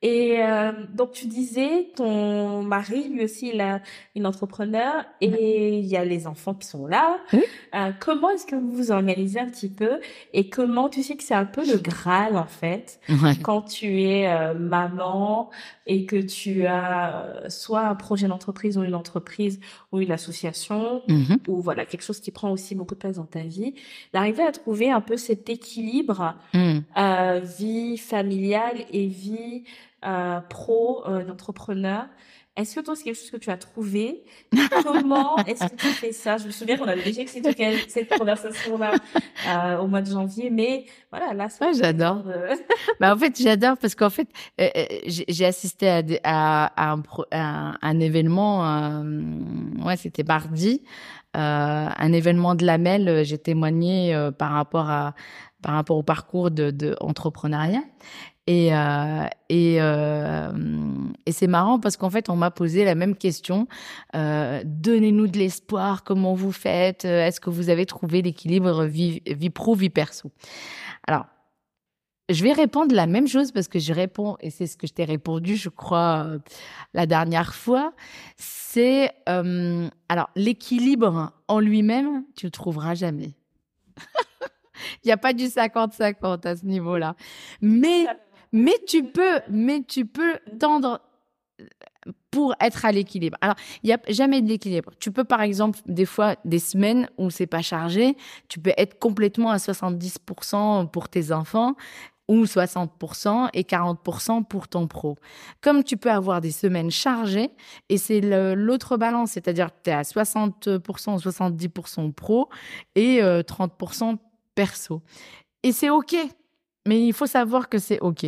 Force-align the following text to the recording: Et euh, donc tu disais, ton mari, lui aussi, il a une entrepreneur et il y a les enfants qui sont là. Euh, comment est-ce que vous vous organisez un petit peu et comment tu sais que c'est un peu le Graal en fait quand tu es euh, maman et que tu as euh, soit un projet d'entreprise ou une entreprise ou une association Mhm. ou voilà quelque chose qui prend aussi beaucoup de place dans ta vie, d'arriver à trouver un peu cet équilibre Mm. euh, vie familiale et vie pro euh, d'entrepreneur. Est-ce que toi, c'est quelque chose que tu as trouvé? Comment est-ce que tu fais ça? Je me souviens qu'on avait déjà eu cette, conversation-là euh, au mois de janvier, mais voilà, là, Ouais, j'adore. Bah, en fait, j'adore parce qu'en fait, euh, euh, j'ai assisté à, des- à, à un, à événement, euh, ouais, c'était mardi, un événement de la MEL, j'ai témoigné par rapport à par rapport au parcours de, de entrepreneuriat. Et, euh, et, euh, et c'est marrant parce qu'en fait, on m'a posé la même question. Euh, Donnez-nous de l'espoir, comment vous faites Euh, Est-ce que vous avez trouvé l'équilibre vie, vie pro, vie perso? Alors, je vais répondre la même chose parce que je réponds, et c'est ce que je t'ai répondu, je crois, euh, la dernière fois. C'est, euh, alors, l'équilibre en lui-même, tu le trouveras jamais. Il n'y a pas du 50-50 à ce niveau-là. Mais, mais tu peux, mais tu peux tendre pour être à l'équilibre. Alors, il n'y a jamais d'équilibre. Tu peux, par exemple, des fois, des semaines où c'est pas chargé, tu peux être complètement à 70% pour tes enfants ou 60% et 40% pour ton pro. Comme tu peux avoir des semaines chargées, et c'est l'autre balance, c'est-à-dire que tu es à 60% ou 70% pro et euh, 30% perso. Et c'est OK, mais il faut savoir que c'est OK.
Et 0.00 0.36
euh, 0.42 0.70
donc 0.94 1.10
tu 1.10 1.26
disais, 1.26 1.88
ton 1.96 2.62
mari, 2.62 3.08
lui 3.08 3.24
aussi, 3.24 3.50
il 3.52 3.60
a 3.60 3.80
une 4.14 4.26
entrepreneur 4.26 5.04
et 5.20 5.78
il 5.78 5.86
y 5.86 5.96
a 5.96 6.04
les 6.04 6.28
enfants 6.28 6.54
qui 6.54 6.68
sont 6.68 6.86
là. 6.86 7.18
Euh, 7.74 7.90
comment 7.98 8.30
est-ce 8.30 8.46
que 8.46 8.54
vous 8.54 8.70
vous 8.70 8.90
organisez 8.92 9.40
un 9.40 9.46
petit 9.46 9.68
peu 9.68 9.98
et 10.32 10.48
comment 10.48 10.88
tu 10.88 11.02
sais 11.02 11.16
que 11.16 11.24
c'est 11.24 11.34
un 11.34 11.44
peu 11.44 11.66
le 11.66 11.78
Graal 11.78 12.36
en 12.36 12.46
fait 12.46 13.00
quand 13.42 13.62
tu 13.62 14.02
es 14.04 14.28
euh, 14.28 14.54
maman 14.54 15.50
et 15.86 16.06
que 16.06 16.16
tu 16.16 16.64
as 16.66 17.24
euh, 17.24 17.48
soit 17.48 17.80
un 17.88 17.94
projet 17.94 18.28
d'entreprise 18.28 18.78
ou 18.78 18.84
une 18.84 18.94
entreprise 18.94 19.58
ou 19.92 19.98
une 20.00 20.12
association 20.12 21.02
Mhm. 21.08 21.38
ou 21.48 21.60
voilà 21.60 21.84
quelque 21.86 22.02
chose 22.04 22.20
qui 22.20 22.30
prend 22.30 22.50
aussi 22.52 22.74
beaucoup 22.74 22.94
de 22.94 23.00
place 23.00 23.16
dans 23.16 23.24
ta 23.24 23.40
vie, 23.40 23.74
d'arriver 24.12 24.42
à 24.44 24.52
trouver 24.52 24.90
un 24.90 25.00
peu 25.00 25.16
cet 25.16 25.48
équilibre 25.50 26.34
Mm. 26.54 26.78
euh, 26.96 27.40
vie 27.58 27.98
familiale 27.98 28.76
et 28.92 29.06
vie 29.06 29.64
pro 30.48 31.06
euh, 31.06 31.24
d'entrepreneur. 31.24 32.06
Est-ce 32.58 32.74
que 32.74 32.80
toi, 32.80 32.96
c'est 32.96 33.04
quelque 33.04 33.14
chose 33.16 33.30
que 33.30 33.36
tu 33.36 33.50
as 33.50 33.56
trouvé? 33.56 34.24
Comment 34.82 35.36
est-ce 35.44 35.64
que 35.68 35.76
tu 35.76 35.86
fais 35.86 36.10
ça? 36.10 36.38
Je 36.38 36.46
me 36.46 36.50
souviens 36.50 36.76
qu'on 36.76 36.88
avait 36.88 37.02
déjà 37.04 37.22
eu 37.22 37.28
cette, 37.28 38.18
conversation-là 38.18 38.94
euh, 39.46 39.78
au 39.78 39.86
mois 39.86 40.02
de 40.02 40.10
janvier, 40.10 40.50
mais 40.50 40.84
voilà, 41.12 41.32
là, 41.34 41.46
Ouais, 41.60 41.72
j'adore. 41.72 42.24
Bah, 43.00 43.14
en 43.14 43.16
fait, 43.18 43.40
j'adore 43.40 43.76
parce 43.78 43.94
qu'en 43.94 44.10
fait, 44.10 44.26
euh, 44.60 44.68
euh, 44.76 44.84
j'ai 45.06 45.44
assisté 45.46 45.88
à, 45.88 46.02
des- 46.02 46.18
à, 46.24 46.72
à 46.76 46.96
un, 47.30 47.74
à 47.80 47.94
événement, 47.94 48.66
euh, 48.66 49.02
ouais, 49.84 49.96
c'était 49.96 50.24
mardi, 50.24 50.82
un 51.34 52.12
événement 52.12 52.56
de 52.56 52.66
la 52.66 52.76
MEL, 52.78 53.24
j'ai 53.24 53.38
témoigné 53.38 54.30
par 54.36 54.50
rapport 54.50 54.90
à 54.90 55.14
par 55.62 55.74
rapport 55.74 55.96
au 55.96 56.02
parcours 56.02 56.50
de, 56.50 56.70
de 56.70 56.96
entrepreneuriat. 57.00 57.82
Et, 58.46 58.74
euh, 58.74 59.26
et, 59.50 59.76
euh, 59.78 60.50
et 61.28 61.32
c'est 61.32 61.46
marrant 61.46 61.78
parce 61.78 61.98
qu'en 61.98 62.08
fait, 62.08 62.30
on 62.30 62.36
m'a 62.36 62.50
posé 62.50 62.86
la 62.86 62.94
même 62.94 63.14
question. 63.14 63.68
Euh, 64.14 64.62
Donnez-nous 64.64 65.26
de 65.26 65.36
l'espoir, 65.36 66.02
comment 66.02 66.32
vous 66.32 66.52
faites 66.52 67.04
Euh, 67.04 67.26
Est-ce 67.26 67.38
que 67.38 67.50
vous 67.50 67.68
avez 67.68 67.84
trouvé 67.84 68.22
l'équilibre 68.22 68.84
vie, 68.86 69.20
vie 69.26 69.50
pro, 69.50 69.74
vie 69.74 69.90
perso? 69.90 70.32
Alors, 71.06 71.26
je 72.30 72.42
vais 72.42 72.52
répondre 72.52 72.94
la 72.94 73.06
même 73.06 73.28
chose 73.28 73.52
parce 73.52 73.68
que 73.68 73.78
je 73.78 73.92
réponds, 73.92 74.38
et 74.40 74.48
c'est 74.48 74.66
ce 74.66 74.78
que 74.78 74.86
je 74.86 74.94
t'ai 74.94 75.04
répondu, 75.04 75.56
je 75.56 75.68
crois, 75.68 76.24
euh, 76.26 76.38
la 76.94 77.04
dernière 77.04 77.54
fois. 77.54 77.92
C'est, 78.38 79.12
euh, 79.28 79.86
alors, 80.08 80.30
l'équilibre 80.34 81.32
en 81.46 81.60
lui-même, 81.60 82.24
tu 82.36 82.46
le 82.46 82.50
trouveras 82.50 82.94
jamais. 82.94 83.34
Il 85.04 85.08
n'y 85.08 85.12
a 85.12 85.18
pas 85.18 85.34
du 85.34 85.44
50-50 85.44 86.46
à 86.46 86.56
ce 86.56 86.64
niveau-là. 86.64 87.16
Mais, 87.60 88.06
mais 88.50 88.78
tu 88.86 89.04
peux, 89.04 89.40
mais 89.50 89.82
tu 89.86 90.06
peux 90.06 90.38
tendre 90.58 91.02
pour 92.30 92.54
être 92.60 92.84
à 92.84 92.92
l'équilibre. 92.92 93.36
Alors, 93.40 93.56
il 93.82 93.88
n'y 93.88 93.92
a 93.92 93.98
jamais 94.08 94.40
d'équilibre. 94.42 94.92
Tu 95.00 95.10
peux, 95.10 95.24
par 95.24 95.42
exemple, 95.42 95.78
des 95.86 96.06
fois, 96.06 96.36
des 96.44 96.58
semaines 96.58 97.08
où 97.18 97.30
c'est 97.30 97.46
pas 97.46 97.62
chargé, 97.62 98.16
tu 98.48 98.60
peux 98.60 98.72
être 98.76 98.98
complètement 98.98 99.50
à 99.50 99.56
70% 99.56 100.90
pour 100.90 101.08
tes 101.08 101.32
enfants 101.32 101.74
ou 102.28 102.44
60% 102.44 103.48
et 103.54 103.62
40% 103.62 104.44
pour 104.44 104.68
ton 104.68 104.86
pro. 104.86 105.16
Comme 105.62 105.82
tu 105.82 105.96
peux 105.96 106.10
avoir 106.10 106.40
des 106.40 106.50
semaines 106.50 106.90
chargées, 106.90 107.50
et 107.88 107.96
c'est 107.96 108.20
l'autre 108.54 108.98
balance, 108.98 109.32
c'est-à-dire 109.32 109.68
que 109.68 109.78
tu 109.84 109.90
es 109.90 109.94
à 109.94 110.02
60% 110.02 111.14
ou 111.14 111.30
70% 111.30 112.12
pro 112.12 112.48
et 112.94 113.22
euh, 113.22 113.40
30% 113.42 114.18
perso. 114.54 115.02
Et 115.62 115.72
c'est 115.72 115.88
OK, 115.88 116.14
mais 116.86 117.06
il 117.06 117.14
faut 117.14 117.26
savoir 117.26 117.68
que 117.68 117.78
c'est 117.78 118.00
OK. 118.00 118.26